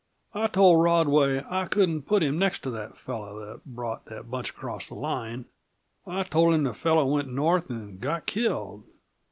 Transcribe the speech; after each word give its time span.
I 0.33 0.47
told 0.47 0.79
Rodway 0.83 1.45
I 1.47 1.67
couldn't 1.67 2.07
put 2.07 2.23
him 2.23 2.39
next 2.39 2.63
to 2.63 2.71
the 2.71 2.89
fellow 2.95 3.39
that 3.45 3.65
brought 3.67 4.05
that 4.07 4.31
bunch 4.31 4.49
across 4.49 4.89
the 4.89 4.95
line. 4.95 5.45
I 6.07 6.23
told 6.23 6.55
him 6.55 6.63
the 6.63 6.73
fellow 6.73 7.05
went 7.05 7.31
north 7.31 7.69
and 7.69 8.01
got 8.01 8.25
killed. 8.25 8.83